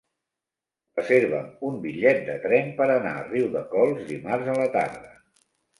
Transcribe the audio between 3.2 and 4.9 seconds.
a Riudecols dimarts a la